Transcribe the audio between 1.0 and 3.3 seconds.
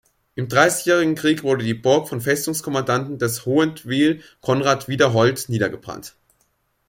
Krieg wurde die Burg vom Festungskommandanten